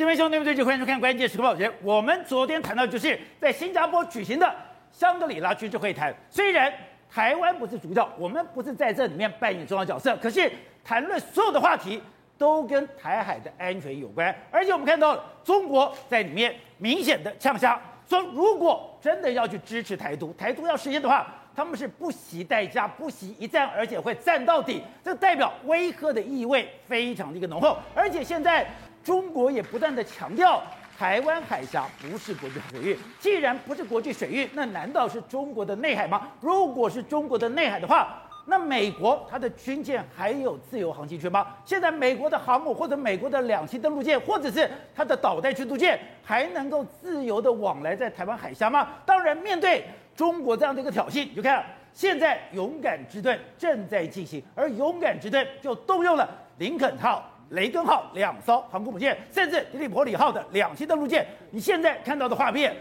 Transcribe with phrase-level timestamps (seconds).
[0.00, 1.70] 新闻兄弟们，对，就欢迎收看关键时刻报时。
[1.82, 4.50] 我们昨天谈到，就是在新加坡举行的
[4.90, 6.10] 香格里拉军事会谈。
[6.30, 6.72] 虽然
[7.10, 10.50] 台湾不是主角，我们不是在这里面扮演重要角色，可是
[10.82, 12.02] 谈论所有的话题
[12.38, 14.34] 都跟台海的安全有关。
[14.50, 17.78] 而且我们看到中国在里面明显的呛声，
[18.08, 24.80] 说如果真的要去支持台独，台独要实现的话，他们是不惜代价、不惜一战，而且会战到底。
[25.04, 28.66] 这代表威吓的意味非常的一个浓厚，而且现在。
[29.02, 30.62] 中国也不断地强调，
[30.98, 32.98] 台湾海峡不是国际水域。
[33.18, 36.28] 既然不是国际水域，那难道是中国的内海吗？
[36.40, 41.46] 如果是中国的内海的话，那美国它的军舰还有自由航行权吗？
[41.64, 48.88] 现在美国的航母或者美国的两栖登陆舰，或者是它的导弹驱逐舰，还能够自由地往来在台湾海峡吗？
[49.06, 49.84] 当然，面对
[50.16, 57.24] 中国这样的一个挑衅，你就看现在勇敢之盾正在进行，而勇敢之盾就动用了林肯号。
[57.50, 62.74] 雷根号两艘航空母舰，甚至迪利伯里号的两栖登陆舰，你现在看到的画面，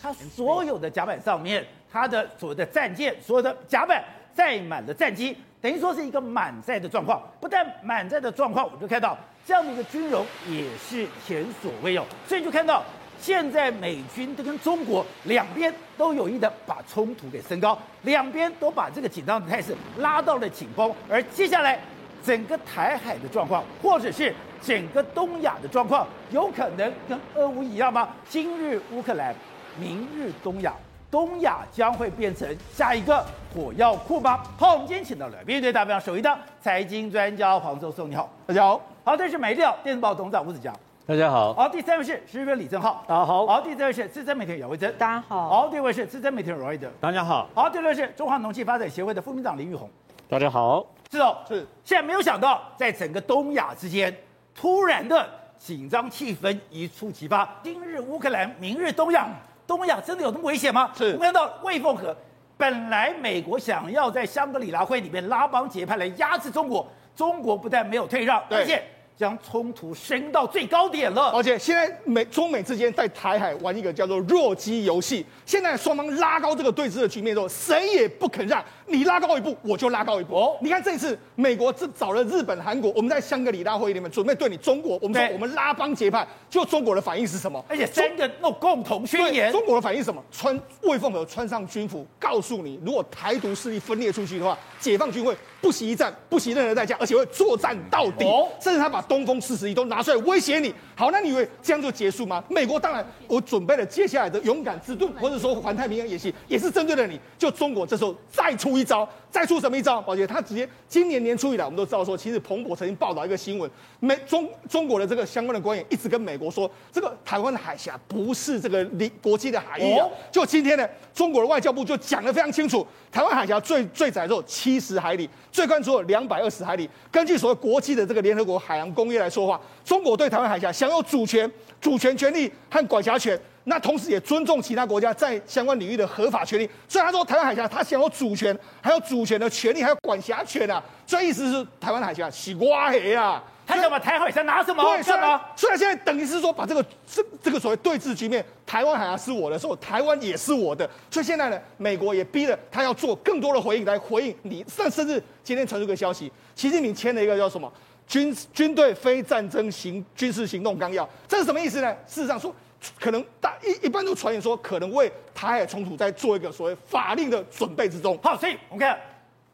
[0.00, 4.02] 它所有的甲板上面，它的所谓的战舰，所有的甲板
[4.34, 7.22] 载满了战机，等于说是一个满载的状况。
[7.40, 12.04] 不但满载的状况，我们就看到这样的一个军容也是前所未有。
[12.26, 12.82] 所以就看到
[13.20, 21.78] 现在美军都跟中国两边都有意的把冲突给升高，两边都把这个紧张的态势拉到了紧绷，而接下来。
[22.26, 28.08] 整个台海的状况，或者是整个东亚的状况，有可能跟俄乌一样吗？
[28.28, 29.32] 今日乌克兰，
[29.78, 30.74] 明日东亚，
[31.08, 33.24] 东亚将会变成下一个
[33.54, 34.42] 火药库吗？
[34.58, 38.80] 好，我们今天请到了面对大表首一的财经专家黄宗松，你好，大家好。
[39.04, 40.72] 好，这是美丽岛电子报董事长吴子嘉，
[41.06, 41.54] 大家好。
[41.54, 43.46] 好，第三位是时事评李正浩，大家好。
[43.46, 45.48] 好，第四位是资深媒体人姚维珍，大家好。
[45.48, 47.48] 好，第五位是资深媒体人罗瑞德，大家好。
[47.54, 49.88] 好，第六位是中华农企发展协会的副秘书长林育宏，
[50.28, 50.84] 大家好。
[51.08, 51.64] 是哦，是。
[51.84, 54.12] 现在没有想到，在整个东亚之间，
[54.56, 55.24] 突然的
[55.56, 57.48] 紧张气氛一触即发。
[57.62, 59.28] 今日乌克兰，明日东亚，
[59.68, 60.90] 东亚真的有那么危险吗？
[60.96, 61.12] 是。
[61.12, 62.16] 我们看到魏凤和，
[62.56, 66.84] 本来美国想要在香格里拉会里面拉帮结派来压制中国，
[67.14, 68.82] 中国不但没有退让，而且。
[69.16, 75.24] 将冲突升到最高点了，而且现在美中美之间在台海玩一个叫做弱鸡游戏。
[75.46, 80.36] 现在双方拉高这个对峙的局面之后，谁也不肯让，你拉高一步，我就拉高一步。
[80.36, 87.64] 哦，你看这次美国这找了日本、韩国，我们在香格里拉会议里面准备对你中国，我们说我们拉帮结派，就中国的反应是什么？
[87.68, 90.22] 而且三个那共同宣言，中国的反应是什么？
[90.30, 99.05] 穿魏凤和穿上军服，告诉你，如果台独势力分裂出去的话，解放军会不惜一战，不惜任何代价，而且会作战到底，哦，甚至他把。
[99.08, 102.42] 东风四十一都拿出来威胁你，好，那你以为这样就结束吗？
[102.48, 107.20] 美国当然，我准备了接下来的勇敢之盾，或者说环太平洋演习，也是针对了你。
[107.36, 110.00] 就中国这时候再出一招，再出什么一招？
[110.00, 113.70] 宝杰，他直接今年年初以来，我们都知道说，其实彭博曾经报道一个新闻，
[114.00, 120.08] 美中中国的这个相关的官员一直跟美国说，这个台湾的海峡不是这个离国际的海域啊。
[120.32, 126.88] 就今天呢，中国的外交部就讲得非常清楚，台湾海峡最最窄只有七十海里，最宽只有两百二十海里。
[127.12, 131.50] 根据所谓国际的这个联合国海洋公约来说话，中国对台湾海峡享有主权、
[131.80, 136.68] 主权权利和管辖权，那同时也尊重其他国家在相关领域的合法权利。
[136.88, 140.82] 所以他说台湾海峡他享有主权，还有主权的权利，还有管辖权啊。
[141.06, 144.82] 所以意思是台湾海峡是瓜黑啊，他想把台湾海峡拿什么？
[144.82, 145.40] 对，是吗？
[145.56, 150.88] 虽然现在等于是说把这个这这个所谓对峙局面，台湾海峡是我的时候，台湾也是我的。
[151.10, 154.64] 所以现在呢，美国也逼了他要做更多的回应来回应你。
[154.68, 157.72] 甚甚至今天传出个消息，习近平签了一个叫什么？
[158.06, 161.92] 军军队非战争行军事行动纲要，这是什么意思呢？
[162.06, 162.54] 事实上说，
[163.00, 168.16] 可能大一一般都传言说，可能为台海冲突在做一个所谓法令的准备之中。
[168.22, 168.96] 好，所以我们看，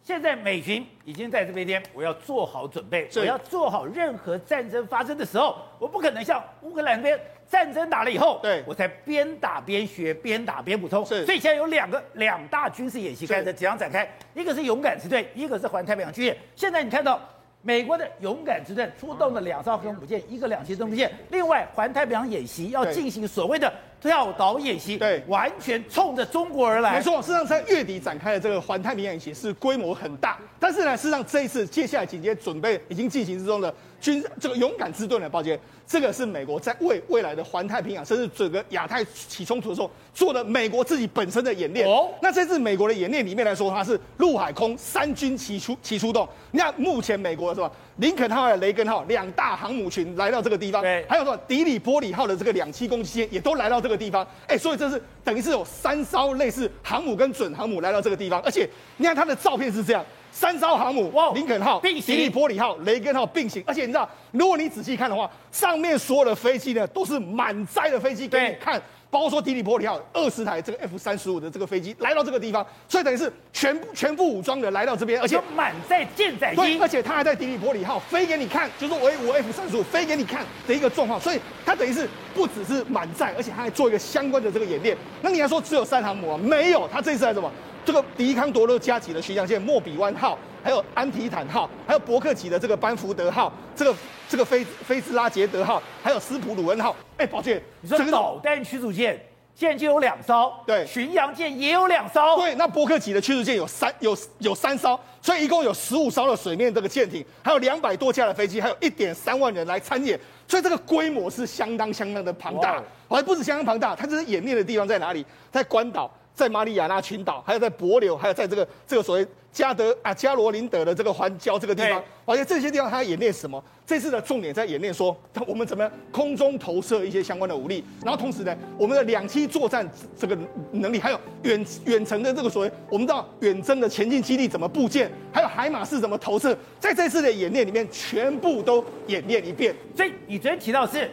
[0.04, 7.18] 现在美军已经在这边，我要做好准备，我要做好任何战争发生的时候，我不可能像乌克兰那边
[7.48, 11.06] 战争打了以后，对我才边打边学，边打边补充。
[11.06, 16.36] 是，所以现在有两个两大军事演习开始即将展开，一个是勇敢之队，一个是环太平洋军演。
[16.54, 17.18] 现在你看到。
[17.62, 23.72] 美国的勇敢之盾出动了两艘航空母舰，一个两栖登陆舰，另外环太平洋演习要进行所谓的
[24.02, 26.96] 跳岛演习，对，完全冲着中国而来。
[26.96, 35.58] 没错，事实上在月底展开的这个环太平洋演习是规模很大，但是呢，事实上这一次接下来紧接准备已经进行之中的军这个勇敢之盾的抱歉。
[35.84, 41.86] 这个是美国在为未来的环太平洋，甚至整个亚太起冲突的时候做的美国自己本身的演练。
[41.86, 46.26] 哦，那这次美国的演练里面来说，它是陆海空三军齐出齐出动。
[46.50, 47.70] 你看，目前美国的是吧？
[47.96, 54.26] 林肯号和雷根号两大航母群来到这个地方，对，还有说迪里波里号的这个两栖攻击舰也都来到这个地方。
[54.46, 60.04] 哎，所以这是等于是有三艘类似航母跟准航母来到这个地方，而且你看它的照片是这样。
[60.34, 68.80] 三艘航母，哇林肯号、并行迪利波里号、雷根号并行，而且你知道，如果你仔细看的话，上面所有的飞机呢都是满载的飞机给你看。
[69.12, 84.96] 包括说迪利波里号二十台这个 F 三十五的这个飞机来到这个地方，所以等于是全部全副武装的来到这边，而且满载舰载机，对，而且他还在迪利波里号飞给你看，就是我我 F 三十五飞给你看的一个状况，所以他等于是不只是满载，而且他还做一个相关的这个演练。
[85.20, 86.38] 那你还说只有三航母啊？
[86.38, 87.52] 没有，他这次还什么？
[87.84, 93.94] 这个迪康多勒加级的巡洋舰莫比湾号，还有安提坦号，还有伯克级的这个班福德号，这个
[94.28, 96.94] 这个菲菲兹拉杰德号，还有斯普鲁恩号。
[97.18, 99.18] 哎，宝剑，你说导弹驱逐舰
[99.54, 110.18] 现在就有两艘，对，巡洋舰也有两艘，对，那伯克级的驱逐舰有三有有三艘，所以一共有十五艘的水面这个舰艇，还有两百多架的飞机，还有一点三万人来参演，
[110.48, 115.24] 所以这个规模是相当相当的庞大，还不止相当庞大，它这是演练的地方在哪里？
[115.50, 116.10] 在关岛。
[116.34, 123.62] 在马里亚纳群岛，还有在帛琉，还有在这个这个所谓加德啊加罗林德的这个环礁这个地方，而且这些地方它演练什么？
[123.86, 125.14] 这次的重点在演练说，
[125.46, 129.86] 我们怎么样空中投射一些相关的武力，然后同时呢，我们的两栖作战
[130.18, 130.36] 这个
[130.72, 139.74] 能力，还有远远程的这个所谓我们知道远征的前进基地怎么布建，还有海马式怎么投射，在这次的演练里面全部都演练一遍。
[139.94, 141.10] 所以你昨天提到是。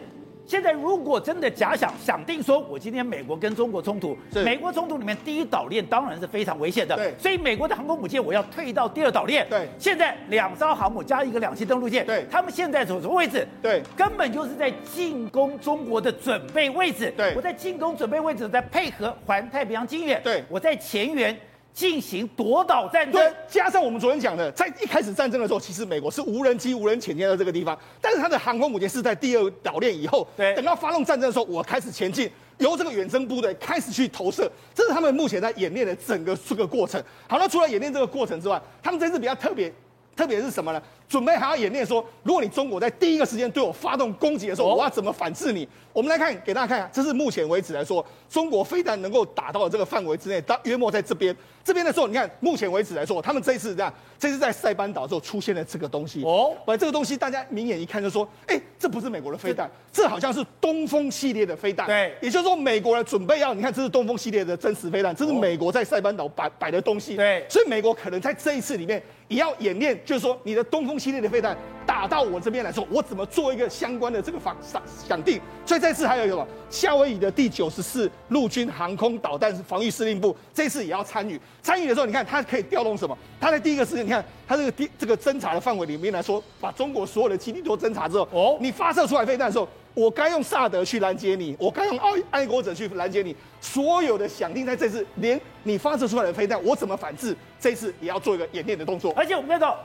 [0.49, 13.47] 现在如果真的假想想定说，我今天美国跟中国冲突，美国冲突里面第一岛链当然是非常危险的，对，所以美国的航空母舰我要退到第二岛链，对，现在两艘航母加一个两栖登陆舰，对，他们现在走什么位置？
[13.61, 21.39] 对，根本就是在进攻中国的准备位置，对，我在进攻准备位置，在配合环太平洋经验，对，我在前缘。
[21.73, 37.01] 进行夺岛战争，对，加上我们昨天讲的，在一开始战争的时候，其实美国是无人机、无人潜舰到这个地方，但是它的航空母舰是在第二岛链以后，对，等到发动战争的时候，我开始前进，由这个远征部队开始去投射，这是他们目前在演练的整个这个过程。
[37.27, 39.71] 好，那除了演练这个过程之外，他们这次比较特别。
[40.19, 40.81] 特别是什么呢？
[41.07, 45.65] 准备还要演练说，如果你中国在第一个时间对我发动攻击的时候，我要怎么反制你？
[45.93, 51.33] 我们来看，给大家看看，这是目前为止来说，中国飞弹能够打到的这个范围之内，大约莫在这边。
[51.63, 56.21] 这边的时候，你看，目前为止来说，他们这一次这样，这次在塞班岛之后出现了这个东西。
[56.23, 61.87] 哦，把这个东西大家明眼一看就说，哎，这不是美国的飞弹，这好像是东风系列的飞弹。
[61.87, 67.15] 对，也就是说，美国人准备要，你看，这是东风系列的真实飞弹，这是美国在塞班岛摆摆的东西。
[67.15, 69.01] 对，所以美国可能在这一次里面。
[69.29, 71.55] 也要演练，就是说你的东风系列的飞弹
[71.85, 75.39] 打到我这边来说，我怎么做一个相关的这个防想想定。
[75.65, 76.47] 所以这次还有一个什么？
[76.69, 81.39] 夏威夷的第九十四陆军航空导弹防御司令部这次也要参与。
[81.61, 83.15] 参与的时候，你看它可以调动什么？
[83.39, 89.67] 它在第一个时间，你看它这个第这个侦查的范围里面来说，把中国所有的基地都侦查之后，哦，你发射出来飞弹的时候，
[89.99, 97.35] 我该用萨德去拦截你，我该用爱爱国者去拦截你，所有的想定在这次连你发射出来的飞弹，我怎么反制？
[97.59, 99.11] 这次也要做一个演练的动作。
[99.13, 99.77] 而且我们看到，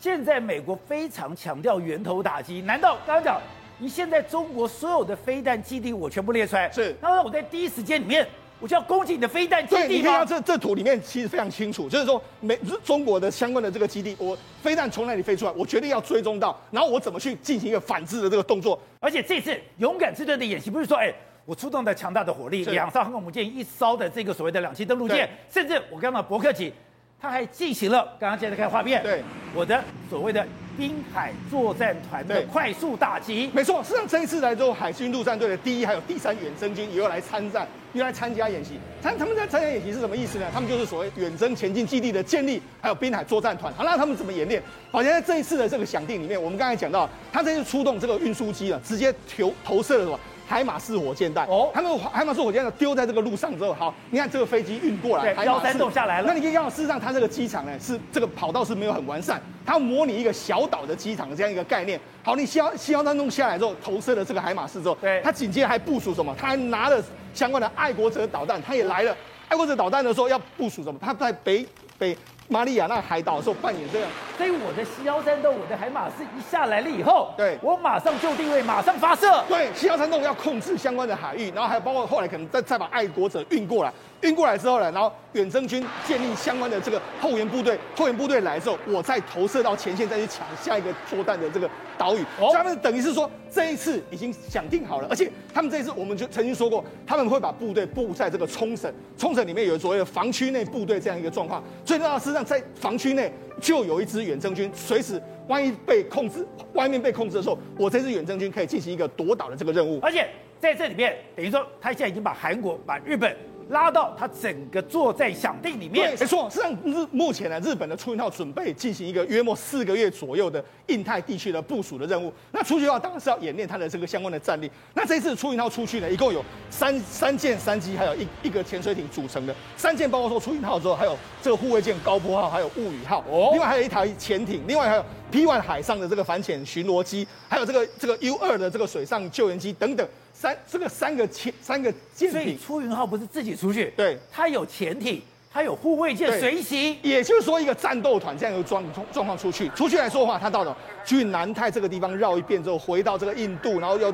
[0.00, 3.40] 现在美国非常强调源头打击，难道刚刚讲，
[3.78, 8.26] 你现在中国所有的飞弹基地我全部列出来，是，那我在第一时间里面。
[8.62, 9.88] 我就要攻击你的飞弹基地？
[9.88, 18.80] 对，你看到这这图里面其实非常清楚，就是说美中国的相关的这个基地，我飞弹从哪里飞出来，我决定要追踪到，然后我怎么去进行一个反制的这个动作。
[19.00, 21.12] 而且这次勇敢之队的演习不是说，哎，
[21.44, 26.72] 我出动的强大的火力，两艘航空母舰，一艘的这个所谓的两栖登陆舰，甚至我刚刚伯克级。
[27.20, 29.22] 他还进行了，刚刚现在看画面，对，
[29.54, 29.80] 我的
[30.10, 30.44] 所谓的
[30.76, 33.82] 滨海作战团的快速打击，没错。
[33.82, 38.72] 事实际上这一次来之后，海军陆战队的第一还有第三远征军也要来参战，又来参加演习。
[39.02, 40.46] 他他们在参加演习是什么意思呢？
[40.52, 43.72] 他们就是所谓远征前进基地的建立，还有滨海作战团。
[43.74, 44.62] 好，那他们怎么演练？
[44.90, 50.18] 好像在这一次的这个响定里面，我们刚才讲到，他这次出动这个运输机了，直接投投射了什么？
[50.52, 56.26] 海马式火箭弹哦，他们海马式火箭弹丢在这个路上之后，好，你看这个飞机运过来，对，幺三洞下来了。
[56.26, 61.98] 那你可以看到，事实上它这个机场呢，是这个跑道是没有很完善，它模拟一个小岛的机场的这样一个概念。
[62.22, 66.36] 好，你西幺西幺三洞下来之后，投射了这个海马式之后，对，它紧接着还部署什么？
[66.38, 69.16] 它还拿了相关的爱国者导弹，它也来了。
[69.48, 71.00] 爱国者导弹的时候要部署什么？
[71.00, 71.66] 它在北
[71.96, 72.14] 北。
[72.48, 79.42] 马里亚纳海岛的时候扮演这样，所以我的西幺三洞，我的海马是一下来了以后，对，我马上就定位，马上发射。
[79.48, 92.22] 对西幺三洞要控制相关的海域，然后还有包括后来可能再再把爱国者运过来，运过来之后呢，然后远征军建立相关的这个后援部队，后援部队来之后，我再投射到前线，再去抢下一个作战的这个岛屿。
[92.40, 101.62] 哦，所以他们等于是说这一次已经想定好了，而且他们这一次我们就曾经说过，他们会把部队布在这个冲绳，冲绳里面有所谓的防区内部队这样一个状况。
[101.84, 103.32] 最重要的是让在防区内。
[103.60, 110.00] 就有一支远征军，随时万一被控制，外面被控制的时候，我这支远征军可以进行一个夺岛的这个任务。
[110.02, 113.36] 而且在这里面，等于说他现在已经把韩国、把日本
[113.72, 116.10] 拉到他整个坐在响定里面。
[116.10, 122.32] 没错，实际上日目前呢，日本的出云号准备进行一个约莫四个月左右的印太地区的部署的任务。
[122.52, 124.70] 那出去的话，当然是要演练它的这个相关的战力。
[124.94, 129.54] 那这一次出云号出去呢，一共有三三舰三机，还有一一个潜水艇组成的。
[129.76, 133.24] 三舰包括说出云号之后，还有这个护卫舰高波号，还有雾羽号。
[133.30, 140.06] 哦，另外还有一台潜艇，另外还有 P1 海上的这个反潜巡逻机，还有这个这个 U 二的这个水上救援机等等。
[140.42, 145.22] 三这个三个潜三个舰艇，所以出云号不是自己出去，对，它有潜艇，
[145.52, 148.82] 它有护卫舰随行，也就是说一个战斗团这样一个状
[149.12, 154.12] 状况出去，出去来说的话，他到了去南太这个地方绕一遍之后，回到这个印度，然后又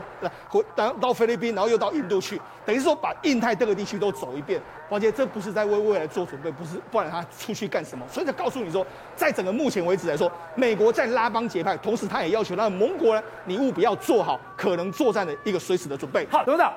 [0.48, 4.60] 回到到菲律宾，然后又到印度去，等于说把印太这个地区都走一遍。
[4.90, 8.04] 而且这不是在为未来做准备，不是，不然他出去干什么？
[8.10, 16.26] 所以他告诉你说，在整个目前为止来说，美国在拉帮结派，同时他也要求他的盟国呢，你务必要做好可能作战的一个随时的准备。
[16.30, 16.72] 好，董事长，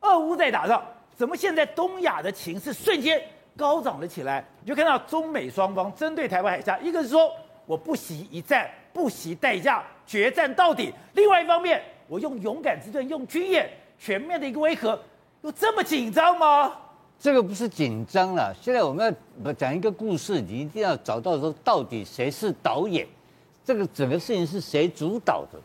[0.00, 0.82] 俄乌在打仗，
[1.14, 3.22] 怎么现在东亚的情势瞬间
[3.56, 4.44] 高涨了起来？
[4.62, 7.30] 你就看到中美双方针对台湾海峡，一个是说
[7.66, 14.98] 我不惜一战，不惜代价，决战到底；另外一方面，我用勇敢之盾，用军演全面的一个威吓，
[15.42, 16.72] 有这么紧张吗？
[17.18, 23.06] 这个不是紧张了，现在我们要讲一个故事，你一定要找到说到底谁是导演，
[23.64, 25.60] 这个整个事情是谁主导的？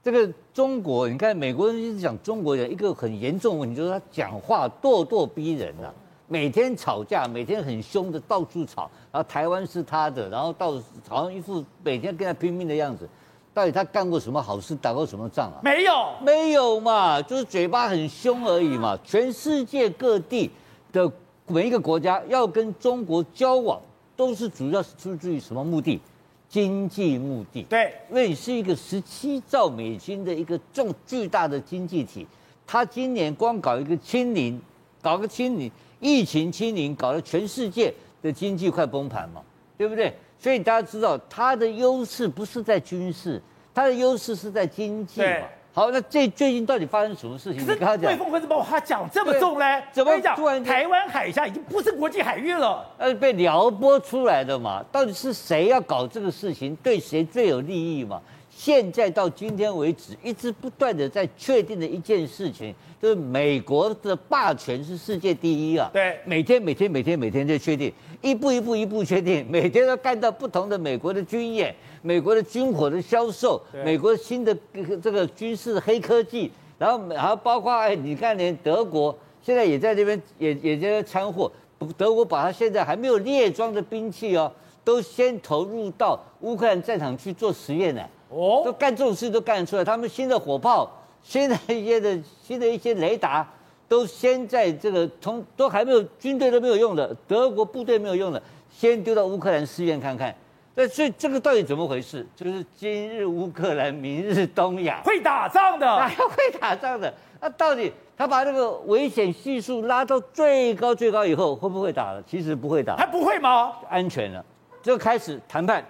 [0.00, 5.92] 这个中国，你看美国人一直讲中国人一个很严重的问题，就是他讲话咄咄逼人啊，
[6.32, 10.72] 每天吵架，每天很凶的到处吵，然后台湾是他的，然后到
[11.06, 13.06] 好像一副每天跟他拼命的样子，
[13.52, 15.60] 到底他干过什么好事，打过什么仗啊？
[15.62, 20.50] 没有，没有嘛，就是嘴巴很凶而已嘛，全世界各地。
[20.90, 21.10] 的
[21.46, 23.80] 每一个国家要跟中国交往，
[24.16, 26.00] 都是主要是出自于什么目的？
[26.48, 27.62] 经济目的。
[27.62, 32.26] 对，因为你是一个十七兆美金的一个重巨大的经济体，
[32.66, 34.60] 他今年光搞一个清零，
[35.00, 35.70] 搞个清零，
[36.02, 39.40] 疫情清零，搞得全世界的经济快崩盘嘛，
[39.78, 40.12] 对不对？
[40.36, 43.40] 所以大家知道，它的优势不是在军事，
[43.72, 45.46] 它的优势是在经济嘛。
[45.74, 47.64] 好，那这最近到底发生什么事情？
[47.64, 49.64] 可是魏凤和怎么把话讲这么重呢？
[49.92, 50.36] 怎么讲？
[50.64, 54.84] 台湾海峡已经不是国际海域了，呃，被撩拨出来的嘛？
[54.90, 56.76] 到底是谁要搞这个事情？
[56.82, 58.20] 对谁最有利益嘛？
[58.54, 65.90] 现在到今天为止，一直不断的在确定的一件事情，就是美国的霸权是世界第一啊！
[65.92, 71.74] 对，每天每天每天每天在确定，一步一步一步确定，每天都看到不同的美国的军演。
[72.04, 74.56] 美国的军火的销售，美国新的
[75.00, 81.50] 这个军事黑科技，然后还有包括哎，你看连德国现在也在这边也也在掺和，
[81.96, 88.02] 德国把它现在还没有列装的兵器哦，都先投入到乌克兰战场去做实验呢。
[88.32, 90.90] 哦，都干这种事都干得出来，他们新的火炮，
[91.22, 93.46] 新的一些的新的一些雷达，
[93.88, 100.34] 都先在这个从都还没有军队都没有用的，德国部队没有用的，先丢到乌克兰试验看看。
[100.74, 102.26] 那所以这个到底怎么回事？
[102.34, 107.12] 就是今日乌克兰，明日东亚，会打仗的，哪 要会打仗的。
[107.42, 112.22] 那到底他把这个危险系数拉到最高最高以后，会不会打了？
[112.26, 113.74] 其实不会打，还不会吗？
[113.90, 114.42] 安全了，
[114.82, 115.84] 就开始谈判，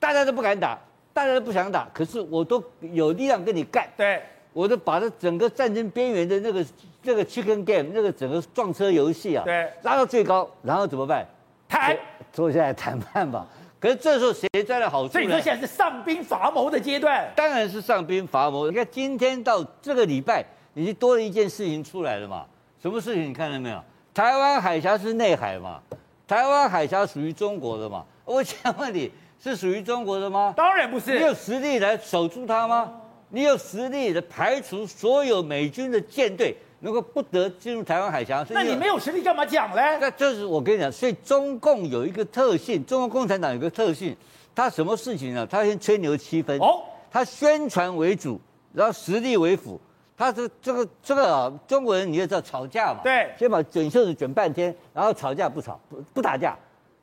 [0.00, 0.76] 大家都不敢打，
[1.16, 3.88] 大家都不想打，可是我都有力量跟你干。
[3.96, 6.62] 对，我都把这整个战争边缘的那个
[7.04, 11.26] 那个 chicken game 那个整个撞车游戏啊，对，拉到最高，然后怎么办？
[11.66, 11.96] 谈，
[12.30, 13.46] 坐下来谈判吧。
[13.80, 15.10] 可是这时候谁占了好处呢？
[15.12, 18.68] 所以说现在是上兵伐谋的阶段，当然是上兵伐谋。
[18.68, 20.44] 你看今天到这个礼拜，
[20.74, 22.44] 已经多了一件事情出来了嘛？
[22.82, 23.30] 什么事情？
[23.30, 23.82] 你看到没有？
[24.12, 25.80] 台湾海峡是内海嘛？
[26.28, 28.04] 台湾海峡属于中国的嘛？
[28.26, 30.54] 我想问你，是属于中国的吗？
[30.56, 31.18] 当然不是。
[31.18, 32.92] 你有实力来守住它吗？
[33.28, 36.56] 你有实力来排除所有美军的舰队？
[36.80, 39.98] 能够不得进入台湾海峡，那你没有实力干嘛讲嘞？
[39.98, 44.14] 那就是我跟你讲，所以中共有一个特性，中国共产党有一个特性，
[44.54, 45.44] 他什么事情呢？
[45.50, 48.38] 他先吹牛七分，哦，他宣传为主，
[48.74, 49.80] 然后实力为辅。
[50.18, 56.56] 他是这个这个啊，中国人你也知道吵架嘛，对，先把卷袖子卷半天，然后吵架不吵不不打架，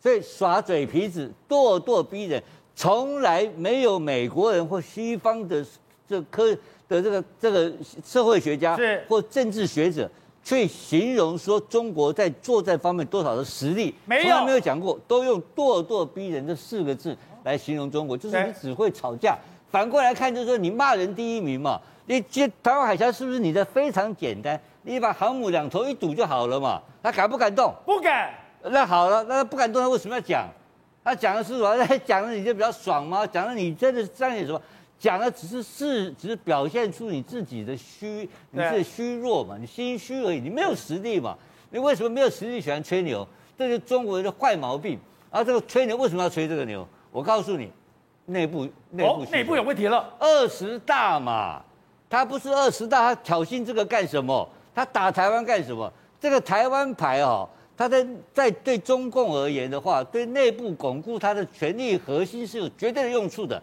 [0.04, 2.44] 所以耍嘴皮子，咄咄逼人，
[2.76, 5.66] 从来没有美国人或西方的
[6.06, 6.56] 这科。
[6.86, 7.72] 的这个这个
[8.06, 10.08] 社会学家或政治学者
[10.44, 19.36] 去形容说中国在作战方面多少的实力，从来没有讲过，都用咄咄逼人这四个字来形容中国，就是你只会吵架。
[19.72, 24.60] 反过来看，就是说你骂人第一名嘛，你接台湾海峡是不是你的非常简单？
[24.84, 26.80] 你把航母两头一堵就好了嘛？
[27.02, 27.74] 他敢不敢动？
[27.86, 28.30] 不敢。
[28.64, 30.48] 那好了，那他不敢动，他为什么要讲？
[31.04, 31.86] 他讲的是什么？
[31.86, 33.28] 他 讲的你就比较爽吗？
[33.28, 34.62] 讲的你真的这样有什么？
[34.98, 41.38] 讲的只是是，只是表现出你自己的虚，你自己虚弱嘛，你心虚而已，你没有实力嘛。
[41.72, 43.28] 你为什么没有实力喜欢吹牛？
[43.58, 44.98] 这是中国人的坏毛病。
[45.30, 46.88] 啊，这个吹牛为什么要吹这个牛？
[47.12, 47.70] 我告诉你，
[48.28, 50.08] 内部内部内部有问题了。
[50.20, 51.62] 二十大嘛，
[52.10, 54.48] 他不是二十大，他挑衅这个干什么？
[54.74, 55.92] 他打台湾干什么？
[56.20, 63.62] 这个台湾牌哦，他在在对中共而言的话，对内部巩固他的权力核心是有绝对的用处的。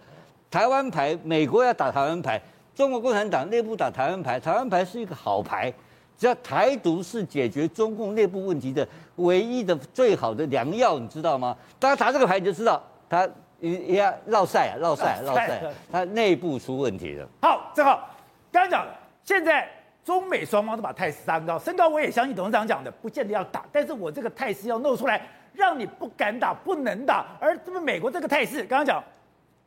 [0.51, 2.41] 台湾牌，美国要打台湾牌，
[2.75, 5.73] 中国共产党内部打台湾牌，台湾牌是一个好牌。
[6.19, 8.87] 只要台独是解决中共内部问题的
[9.17, 11.57] 唯一的最好的良药，你知道吗？
[11.79, 13.27] 大家打这个牌你就知道，他
[13.59, 17.27] 也要绕赛啊，绕赛，绕赛， 他内部出问题了。
[17.41, 18.11] 好，正好
[18.53, 18.87] 刚刚讲，
[19.25, 19.67] 现在
[20.05, 27.27] 中美双方都把态势升高，升高我也相信董事长讲的，不见得要打，但是我这个态势要弄出来，让你不敢打，不能打。
[27.41, 29.03] 而这么美国这个态势，刚刚讲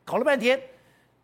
[0.04, 0.60] 搞了半天，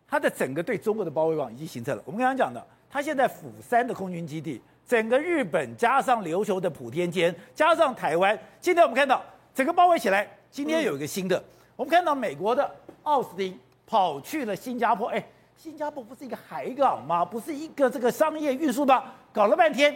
[0.07, 2.01] 他的整个对中国的包围网已经形成了。
[2.05, 4.61] 我们刚刚讲的，他现在釜山的空军基地。
[4.87, 10.27] 整个日本加上琉球的普天间，加上台湾，今天我们看到整个包围起来。
[10.49, 11.41] 今天有一个新的，
[11.77, 12.69] 我们看到美国的
[13.03, 15.07] 奥斯汀跑去了新加坡。
[15.07, 15.23] 哎，
[15.61, 17.23] 新加坡不是一个海港吗？
[17.23, 19.03] 不是一个这个商业运输吗？
[19.31, 19.95] 搞了半天，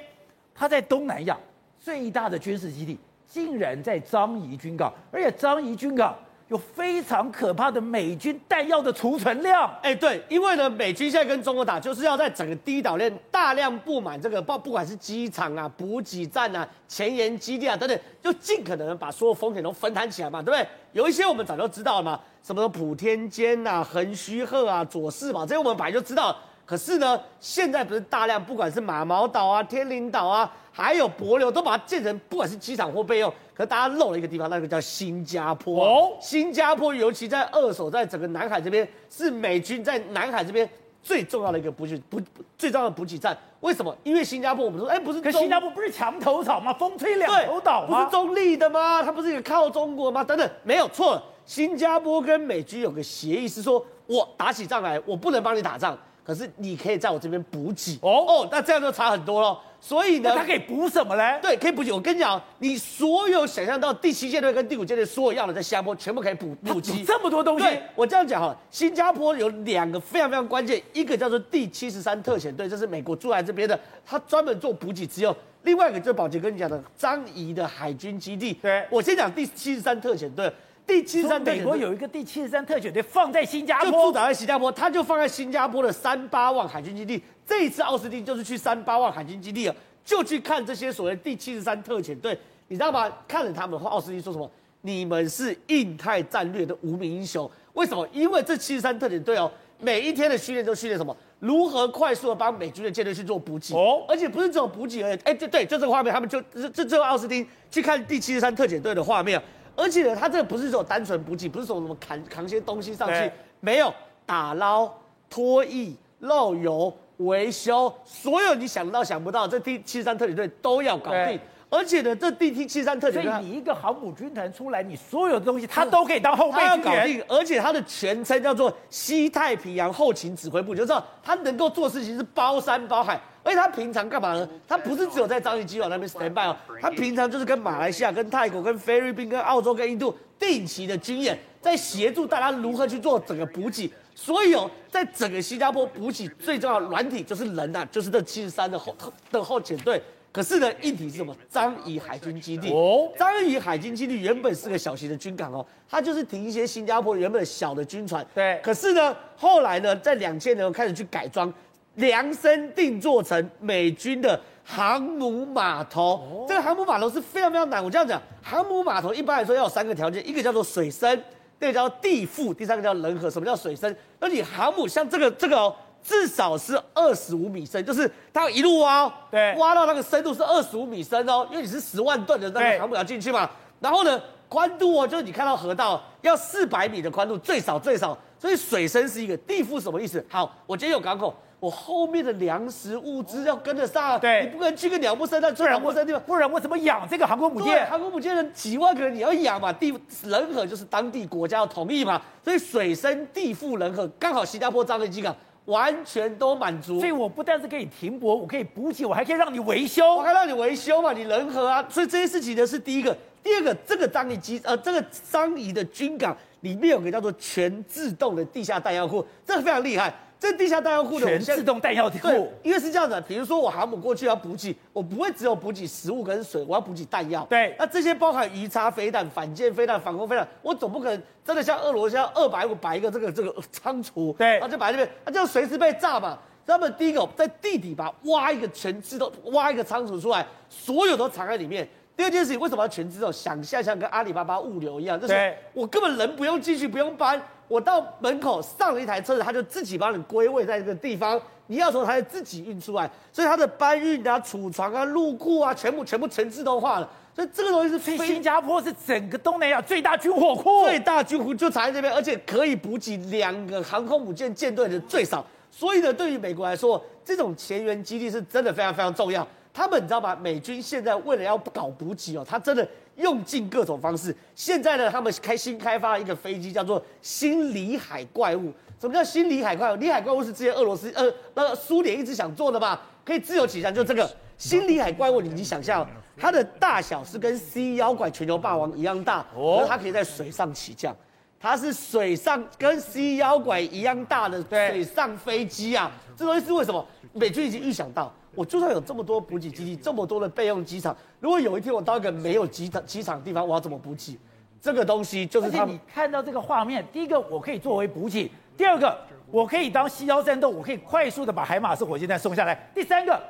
[0.54, 1.36] 它在东南亚
[1.80, 6.16] 最大的军事基地，竟然在樟宜军港，而且樟宜军港。
[6.48, 20.68] 有非常可怕的美军弹药的储存量，哎，对，因为呢，美军现在跟中国打，就是要在整个第一岛链大量布满这个，不不管是机场啊、补给站啊、前沿基地啊等等，就尽可能把所有风险都分摊起来嘛，对不对？
[20.94, 26.38] 有一些我们早就知道了嘛，什么普天间啊、横须贺啊、佐世保，这些我们本来就知道。
[26.66, 33.32] 可是呢，现在不是大量，不管是马毛岛啊、天灵岛啊，还有帛琉，都把它建成不管是机场或备用。
[33.54, 35.86] 可是大家漏了一个地方，那个叫新加坡。
[35.86, 40.68] 哦，新加坡尤其在二手，在整个南海这边，是美军在南海这边
[41.04, 42.20] 最重要的一个补给补
[42.58, 43.38] 最重要的补给站。
[43.62, 43.96] 为什么？
[44.04, 46.74] 因为新加坡我们说，哎，不是，可新加坡不是墙头草吗？
[46.74, 48.00] 风吹两头倒吗？
[48.00, 49.04] 不是中立的吗？
[49.04, 50.24] 它不是一个靠中国吗？
[50.24, 51.22] 等等，没有错。
[51.46, 55.98] 新加坡跟美军有个协议，是说我打起仗来，我不能帮你打仗。
[56.26, 59.58] 可是你可以在我这边补给哦哦，那这样就差很多了。
[59.80, 61.38] 所以呢，他可以补什么嘞？
[61.40, 61.92] 对，可以补给。
[61.92, 67.04] 我跟你讲，你所有想象到第七舰队跟第五舰队所有要的在新加坡全部可以补补给。
[67.04, 78.54] 这么多东西，对，我这样讲哈，新加坡有两个非常非常关键，一个叫做第七十三特遣队，这是美国驻在这边的，他专门做补给，只有另外一个就是宝杰跟你讲的张仪的海军基地。
[78.54, 80.52] 对，我先讲第七十三特遣队。
[80.88, 87.22] 第七十三美国有一个第七十三特遣队放在新加坡，就驻扎在新加坡，他就放在新加坡的三八万海军基地。
[87.46, 93.12] 这一次奥斯汀就是去三八万海军基地了，就去看这些所谓第七十三特遣队，你知道吗？
[93.28, 94.50] 看了他们的话，奥斯汀说什么？
[94.82, 97.50] 你们是印太战略的无名英雄。
[97.74, 98.08] 为什么？
[98.14, 101.16] 因为这七十三特遣队哦，每一天的训练都训练什么？
[101.40, 105.20] 如何快速的帮美军的舰队去做补给哦，而且不是只有补给而已。
[105.24, 109.42] 哎，对对，就这个画面，他们就这这这个奥斯汀去看第七十三特遣队的画面。
[109.76, 113.94] 而且呢，他这个不是说单纯补给，不是说什么扛扛些东西上去，没有
[114.26, 114.92] 打捞、
[115.30, 121.40] 拖曳、漏油、维修，所有你想到想不到，这第七十三特警队都要搞定。
[121.76, 127.24] 而且呢，这第七十三特点，所以你一个航母军团出来，你所有的东西他都可以当后备军搞定。
[127.28, 133.20] 而且他的全称叫做西太平洋后勤指挥部，就知道他能够做事情是包山包海。
[133.44, 134.50] 而且他平常干嘛呢？
[134.68, 143.92] 他不是只有在樟宜机场那边 stand by 哦，他平常就是跟马来西亚、跟泰国、跟菲律宾、跟澳洲、跟印度定期的军演，在协助大家如何去做整个补给。
[144.16, 148.96] 所以哦，在整个新加坡补给最重要的软体就是人呐、啊，就是这七十三的后
[149.30, 150.02] 的后遣队。
[150.36, 151.34] 可是呢，硬体是什么？
[151.50, 158.26] 樟宜海军基地哦，樟宜海军基地原本是个小型的军港哦，它就是停一些新加坡原本小的军船。
[158.36, 158.60] 对。
[158.62, 161.54] 可是呢，后来呢，在两千年开始去改装。
[161.96, 167.82] 量身定做成美军的航母码头，哦、这个航母码头是非常非常难。
[167.82, 171.18] 我这样讲，航母码头一般来说要有三个条件，一个叫做水深，
[171.58, 173.30] 第二个叫地腹，第三个叫人和。
[173.30, 173.96] 什么叫水深？
[174.20, 175.74] 那你航母像这个这个哦，
[176.08, 183.50] 至少是二十五米深，就是它要一路挖哦，对，挖到那个深度是二十五米深哦，因为你是十万吨的那个航母要进去嘛。
[183.80, 188.16] 然后呢，宽度哦，就是你看到河道要四百米的宽度，最少最少。
[188.38, 190.24] 所以水深是一个，地腹什么意思？
[190.30, 191.34] 好，我今天有港口。
[191.58, 197.88] 我后面的粮食物资要跟得上，对，你不可能去个鸟不生蛋、猪鸟不生的地方，不然我怎么养这个航空母舰？
[197.88, 199.74] 航空母舰的几万个人你要养嘛？
[199.74, 199.92] 地
[200.26, 207.00] 人和就是当地国家要同意嘛，所以水深地腹人和刚好新加坡樟宜机港完全都满足。
[207.00, 211.86] 所以我不但是可以停泊，我可以补给，我还可以让你维修，我还让你维修嘛，你人和啊。
[211.90, 220.14] 所以这些事情呢是第一个，第二个这个张仪机呃这个张仪的军港里面有个叫做全自动的地下弹药库，这个非常厉害。
[220.40, 227.46] 这地下弹药库的全自动弹药库对，因为是这样的，比如说我航母过去要补给，我不会只有补给食物跟水，我要补给弹药。
[227.50, 236.38] 对，那这些包含鱼叉飞弹、反舰飞弹、反攻飞弹，我总不可能真的像俄罗斯要二百五摆一个这个这个仓储，对，那就摆这边，那就随时被炸嘛。
[236.68, 241.88] 那么第一个在地底吧挖一个全自动，挖一个仓储出来，所有都藏在里面。
[242.16, 243.32] 第二件事情，为什么要全自动？
[243.32, 251.40] 想象像跟阿里巴巴物流一样，就是我根本人不用进去，不用搬，我到门口上了一台车子，它就自己帮你归位在这个地方。
[251.68, 257.10] 你要从它自己运出来，所以它的搬运啊、储藏啊、入库啊，全部全部全自动化了。
[257.36, 265.46] 所以这个东西是非新加坡是整个东南亚最大军火库，最大军库就藏在这边，而且可以补给两个航空母舰舰队的最少。
[265.70, 269.46] 所以呢，对于美国来说，这种前沿基地是真的非常非常重要。
[269.76, 270.34] 他们你知道吗？
[270.42, 274.34] 美军现在为了要搞补给哦，他真的用尽各种方式。
[274.56, 278.72] 现在呢，他们开新开发了一个飞机，叫做新里海怪物。
[278.98, 279.98] 什么叫新里海怪物？
[279.98, 285.42] 里海怪物是之前俄罗斯呃那个苏联一直想做的嘛，可以自由起降，就这个新里海怪物。
[285.42, 286.08] 你你想象，
[286.38, 291.14] 它的大小是跟 C 妖怪全球霸王一样大，哦，它可以在水上起降。
[291.60, 296.12] 它是水上跟 C 妖怪一样大的水上飞机啊！
[296.38, 297.06] 这东西是为什么？
[297.34, 298.32] 美军已经预想到。
[298.56, 304.38] 我就算有这么多补给基地，这么多的备用机场，如果有一天我到一个没有机场机场的地方，我要怎么补给？
[304.82, 305.94] 这个东西就是他们。
[305.94, 309.18] 你看到这个画面，第一个我可以作为补给，第二个
[309.52, 313.42] 我可以当西腰战斗，我可以快速的把海马式火箭弹送下来，第三个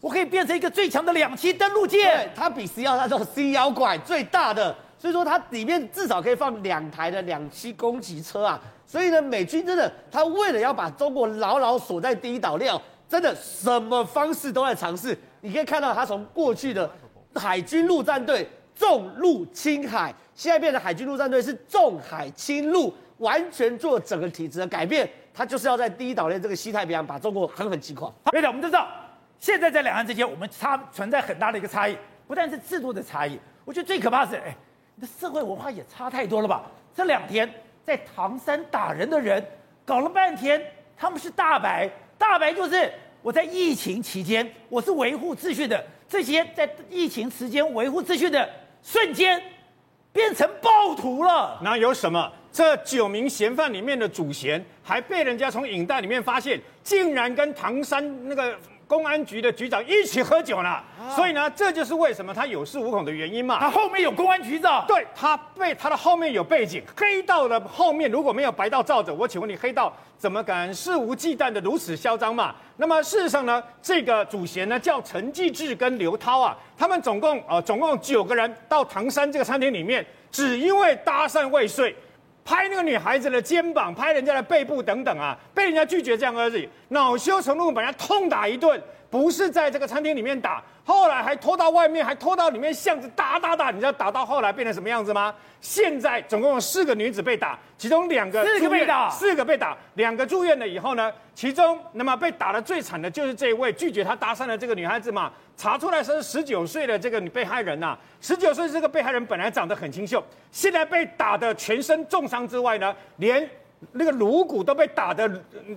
[0.00, 8.60] 我可以变成一个最强的两栖登陆舰，它比 C 幺它这种 C 幺拐最大的，所以说它里面至少可以放两台的两栖攻击车啊。
[8.84, 12.74] 所以呢，美军真的，他为了要把中国牢牢锁在第一岛链。
[13.10, 16.88] 真的什么方式都在尝试，你可以看到他从过去的
[17.34, 25.10] 海军陆战队重陆轻海，现在变成海军陆战队是重海轻陆，完全做整个体制的改变。
[25.34, 28.08] 他就是要在第一岛链这个西太平洋把中国狠狠击垮。
[28.22, 28.86] 好，队长，我们都知道，
[29.40, 34.56] 现在在两岸之间，我们差存在很大的一个差异，不但是制度的差异，我觉得最可怕是，哎，
[34.94, 36.62] 你的社会文化也差太多了吧？
[36.94, 37.52] 这两天
[37.84, 39.44] 在唐山打人的人，
[39.84, 40.62] 搞了半天，
[40.96, 41.90] 他们是大白。
[42.20, 45.82] 大白就是我在疫情期间，我是维护秩序的。
[46.06, 48.46] 这些在疫情时间维护秩序的
[48.82, 49.42] 瞬间，
[50.12, 51.58] 变成暴徒了。
[51.64, 52.30] 那有什么？
[52.52, 58.54] 这九名嫌犯里面的主嫌，还被人家从影带里面发现，竟然跟唐山那个。
[58.90, 63.60] 公安局的局长一起喝酒呢，啊、所以呢，这就是为什么他有恃无恐的原因嘛。
[63.60, 72.52] 他后面有公安局长，对，他背他的后面有背景，黑道的后面如果没有白道罩着，我请问你，黑道怎么敢肆无忌惮的如此嚣张嘛？
[72.78, 81.94] 那么事实上呢，这个主嫌呢叫陈继志跟刘涛啊，他们总共呃总共九个人到唐山这个餐厅里面，只因为搭讪未遂。
[82.44, 90.62] 拍那个女孩子的肩膀，拍人家的背部等等啊，被人家拒绝这样而已，恼羞成怒，把人家痛打一顿，不是在这个餐厅里面打。
[90.82, 95.32] 后来还拖到外面，还拖到里面巷子打打打，你知道打到后来变成什么样子吗？
[95.60, 113.48] 现在总共有四个女子被打，其中两个四个被打，四个被打，两个住院了以后呢，其中那么被打的最惨的就是这一位拒绝他搭讪的这个女孩子嘛，查出来是十九岁的这个女被害人呐、啊，十九岁这个被害人本来长得很清秀，现在被打的全身重伤之外呢，连。
[113.92, 115.28] 那个颅骨都被打的，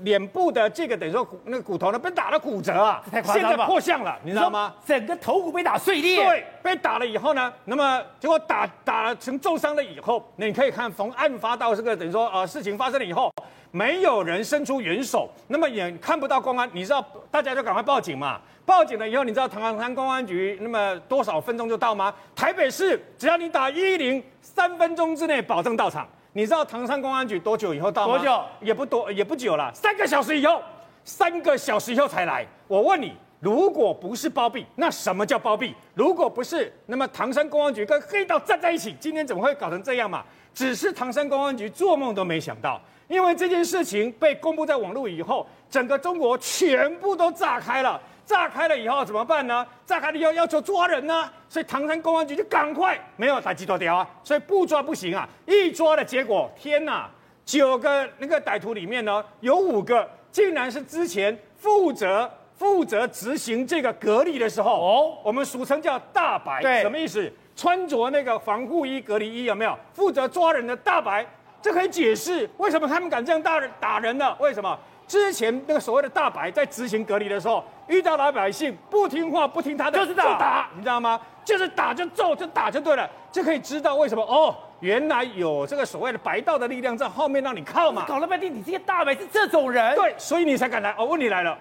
[0.01, 4.73] 脸部的这个等于说那个骨头呢被打了骨折啊，太夸张了，现在破相了，你知道吗？
[4.85, 6.23] 整个头骨被打碎裂。
[6.23, 13.31] 对，被打了以后呢，那么结果打打了成重伤了以后，那你可以看从案发到这个等于说呃事情发生了以后，
[13.71, 18.39] 没有人伸出援手，那么也看不到公安，你知道大家就赶快报警嘛。
[18.65, 22.13] 报警了以后，你知道唐山公安局那么多少分钟就到吗？
[22.35, 26.07] 台北市只要你打一一零，三分钟之内保证到场。
[26.35, 28.17] 你知道唐山公安局多久以后到吗？
[28.17, 28.43] 多久？
[28.59, 30.61] 也不多，也不久了，三个小时以后，
[31.03, 32.45] 三个小时以后才来。
[32.67, 35.75] 我问你，如果不是包庇，那什么叫包庇？
[35.93, 40.23] 如果不是，那么唐山公安局跟黑道站在一起，今天怎么会搞成这样嘛？
[40.55, 48.01] 只是唐山公安局做梦都没想到，因为这件事情被公布在网络以后，整个中国全部都炸开了。
[48.25, 49.65] 炸开了以后怎么办呢？
[49.85, 55.27] 炸开了以后要求抓人呢，所以唐山公安局就赶快没有打击多条啊，所以不抓不行啊！
[55.45, 57.09] 一抓的结果，天哪，
[57.43, 67.31] 九个那个歹徒里面呢，有五个竟然是之前负责负责执行这个隔离的时候哦，我们俗称叫大白，对，什么意思？
[67.55, 69.77] 穿着那个防护衣、隔离衣有没有？
[69.93, 71.25] 负责抓人的大白，
[71.61, 74.35] 这可以解释为什么他们敢这样打人打人呢？
[74.39, 74.79] 为什么？
[75.05, 81.19] 之前那个所谓的大白在执行隔离的时候，遇到老百姓不听话、不听他的，就是打，你知道吗？
[81.43, 88.05] 就是打就揍就打就对了，就可以知道为什么哦，原来有这个所谓的白道的力量在后面让你靠嘛。
[88.07, 90.95] 搞了半天，你这些大白是这种人，对，所以你才敢来。
[90.97, 91.57] 哦，问题来了，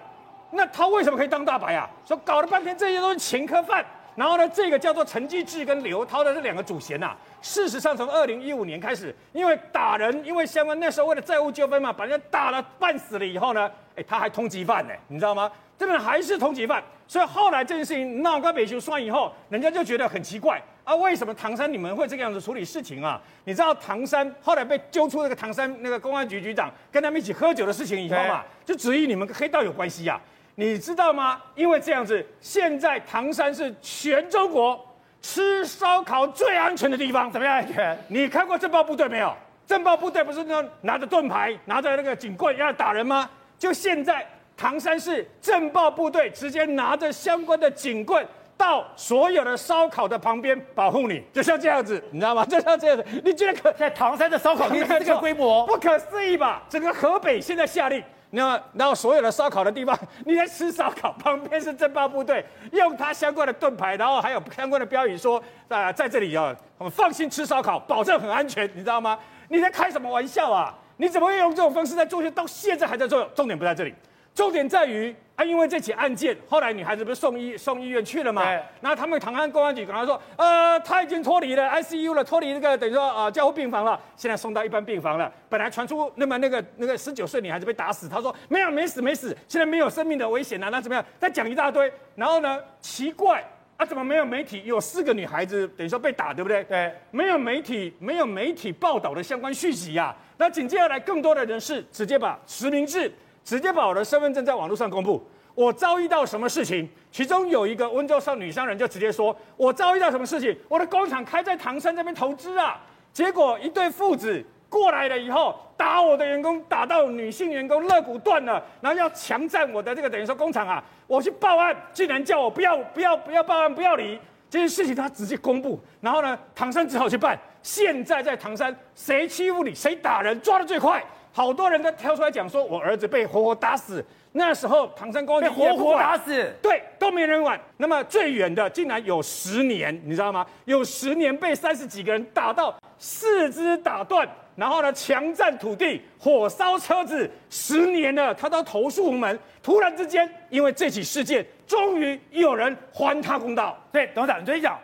[0.51, 1.89] 那他为什么可以当大白啊？
[2.05, 3.85] 说搞了半天这些都是前科犯。
[4.15, 15.51] 然后呢，这个叫做陈继志跟刘涛的这两个主嫌呐、啊，事实上从二零一五年开始，因为打人，因为相关那时候为了债务纠纷嘛，把人家打了半死了以后呢，哎，他还通缉犯呢，你知道吗？
[15.77, 23.21] 这边还是通缉犯，所以后来这件事情闹个北球算以后，人家就觉得很奇怪啊，为什么唐山你们会这个样子处理事情啊？
[23.45, 30.21] 你知道唐山后来被揪出那个唐山那个公安局局长跟他们一起喝酒的事情以后嘛，就质疑你们跟黑道有关系呀、啊？
[30.55, 31.41] 你知道吗？
[31.55, 34.79] 因为这样子，现在唐山是全中国
[35.21, 37.31] 吃烧烤最安全的地方。
[37.31, 37.97] 怎么样安全？
[38.07, 39.35] 你看过政报部队没有？
[39.65, 43.27] 政报部队不是那拿着盾牌、拿着那个警棍要打人吗？
[43.57, 44.23] 就现在
[44.55, 52.45] 唐山市政报部队直接拿着相关的警棍到所有的烧烤的旁边保护你，就像这样子，你知道吗？
[52.49, 56.63] 就像这样子，你觉得可在唐山的烧烤店这个规模，不可思议吧？
[56.69, 58.01] 整个河北现在下令。
[58.35, 65.37] 那然后所有的烧烤的地方，你在吃烧烤，旁边是镇暴部队，用他相关的盾牌，然后还有相关的标语说
[65.67, 69.19] 啊、呃，在这里啊，我们放心吃烧烤，保证很安全，你知道吗？
[69.49, 70.73] 你在开什么玩笑啊？
[70.97, 72.23] 你怎么会用这种方式在做？
[72.31, 73.23] 到现在还在做？
[73.35, 73.93] 重点不在这里，
[74.33, 75.15] 重点在于。
[75.35, 78.43] 啊，因为这起案件，后来女孩子不是送医送医院去了嘛？
[78.81, 85.33] 然后他们唐山公安局跟他说，呃，他已经脱离了 ICU 了，脱离那个等于说啊加护病房了，现在送到一般病房了。
[85.49, 91.03] 本来传出那么那个那个十九岁女孩子被打死，他说没有没死没死，现在没有生命的危险啊，那怎么样？
[91.17, 93.43] 再讲一大堆，然后呢，奇怪
[93.77, 96.63] 啊，怎么没有媒体有四个女孩子等于说被打，对不对？
[96.65, 100.15] 对，没有媒体没有媒体报道的相关讯息呀、啊。
[100.37, 103.11] 那紧接着来更多的人士直接把实名制。
[103.43, 106.87] 直接把我的身份证在网络上公布，我遭遇到什么事情？
[107.11, 110.57] 其中有一个温州上女商人就直接说，我遭遇到什么事情？
[110.67, 127.39] 我的工厂开在唐山这边投资啊，结果一对父子过来了以后，打我的员工，打到女性员工肋骨断了，然后要强占我的这个等于说工厂啊，我去报案，竟然叫我不要不要不要报案，不要理这件事情，他直接公布，然后呢，唐山只好去办。
[127.61, 131.03] 现在在唐山，谁欺负你，谁打人，抓的最快。
[131.35, 134.05] 好多人都跳出来讲说，我儿子被活活打死。
[134.33, 137.59] 那时候唐山公安局活活打死，对，都没人管。
[137.77, 140.45] 那么最远的竟然有十年，你知道吗？
[140.65, 149.39] 有十年被三十几个人打到四肢打断，然后呢，强占土地、火烧车子，十年了，他都投诉无门。
[149.63, 153.75] 突然之间，因为这起事件，终于有人还他公道。
[153.91, 154.79] 对，董事长，你最近讲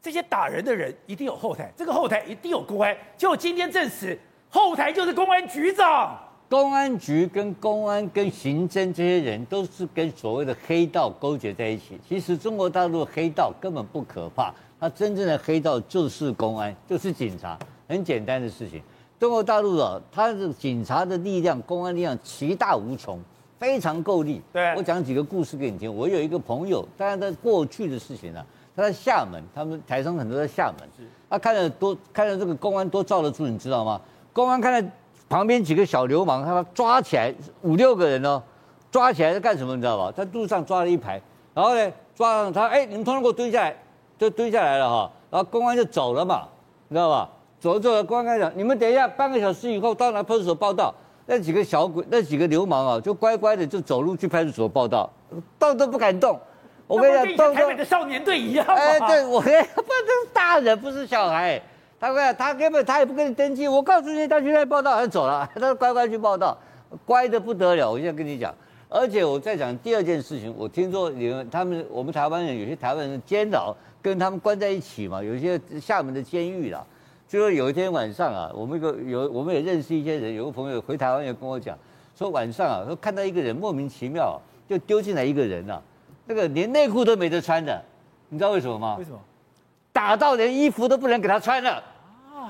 [0.00, 4.18] 这些打人的人一定有后台，这个后台一定有公安，结果今天证实。
[4.54, 6.14] 后台就是公安局长，
[6.46, 11.98] 公安局跟公安跟刑侦这些人都是跟所谓的黑道勾结在一起。
[12.06, 18.82] 其实中国大陆的黑道根本不可怕，他真正的黑道就是公安，就是警察，很简单的事情。
[19.18, 23.18] 中国大陆啊，他的警察的力量、公安力量奇大无穷，
[23.58, 24.42] 非常够力。
[24.52, 25.90] 对，我讲几个故事给你听。
[25.96, 30.86] 我有一个朋友，当然在过去的事情呢、啊，他在厦门，他们台商很多在厦门，
[31.30, 33.98] 他看了多看了这个公安多罩得住，你知道吗？
[34.32, 34.90] 公安看到
[35.28, 38.42] 旁边几个小流氓，他抓起来五六个人哦，
[38.90, 39.74] 抓起来在干什么？
[39.74, 40.12] 你知道吧？
[40.16, 41.20] 在路上抓了一排，
[41.54, 43.76] 然后呢，抓上他，哎，你们通通给我蹲下来，
[44.18, 45.10] 就蹲下来了哈。
[45.30, 46.48] 然后公安就走了嘛，
[46.88, 47.28] 你知道吧？
[47.60, 50.94] 走了之后，公安跟他讲，你们等一下，半个小时以后到那派出所报道。
[51.24, 55.08] 那几个小鬼，那几个流氓啊，就乖乖的就走路去派出所报到，
[55.58, 56.38] 动都不敢动。
[56.88, 58.66] 我跟你讲，跟台北的少年队一样。
[58.66, 61.62] 哎，对，我跟不是大人，不是小孩。
[62.02, 63.68] 他说：“他根本他也不跟你登记。
[63.68, 66.58] 我告诉你，他去那报道，他走了， 他乖乖去报道，
[67.04, 67.88] 乖的不得了。
[67.88, 68.52] 我现在跟你讲，
[68.88, 70.52] 而且我在讲第二件事情。
[70.58, 76.84] 我听说你们他们我们台湾人有些台湾人监牢跟他们关在一起嘛，有些厦门的监狱啦。
[77.28, 81.78] 就说有一天晚上啊，我们一个有我们也认识一些人，有个朋友回台湾也跟我讲，
[82.18, 84.36] 说晚上啊，说看到一个人莫名其妙
[84.68, 85.80] 就丢进来一个人啊，
[86.26, 87.80] 那个连内裤都没得穿的，
[88.28, 88.96] 你知道为什么吗？
[88.98, 89.20] 为什么？
[89.92, 91.80] 打到连衣服都不能给他穿了。”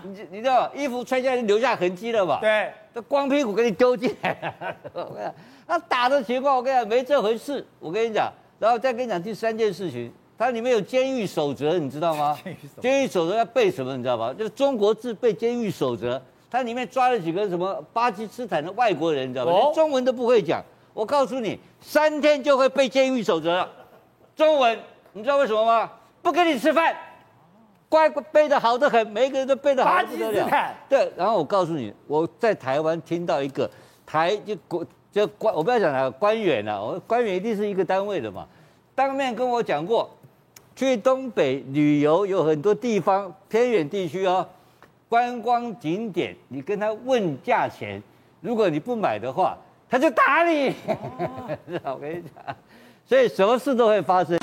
[0.04, 2.38] 你你知道衣服穿下来留下痕迹了吧？
[2.40, 4.54] 对，这光屁股给你丢进来。
[4.92, 5.34] 我跟你讲，
[5.66, 7.64] 他打的情况，我跟你讲没这回事。
[7.78, 12.38] 我跟你讲，然后再跟你讲第三件事情，它里面有监狱守则，你知道吗？
[12.80, 13.96] 监狱守则要背什么？
[13.96, 14.32] 你知道吗？
[14.32, 16.20] 就是中国字背监狱守则。
[16.50, 19.52] 它里面抓了几个什么巴基斯坦的外国人，你知道吗？
[19.52, 20.62] 连中文都不会讲。
[20.92, 23.70] 我告诉你，三天就会背监狱守则了。
[24.36, 24.78] 中文，
[25.14, 25.90] 你知道为什么吗？
[26.20, 26.94] 不跟你吃饭。
[27.92, 30.74] 乖乖背的好得很，每一个人都背的好得不得了。
[30.88, 33.70] 对，然后我告诉你，我在台湾听到一个
[34.07, 38.48] 台就国就官，我不要讲了，官员啊，我官员一定是一个单位的嘛，
[38.94, 40.09] 当面跟我讲过，
[40.74, 44.48] 去东北旅游有很多地方偏远地区哦，
[45.07, 48.02] 观光景点，你跟他问价钱，
[48.40, 49.55] 如果你不买的话，
[49.90, 50.70] 他就打你。
[50.88, 51.59] 哦、
[51.92, 52.57] 我跟你讲，
[53.05, 54.38] 所以什么事都会发生。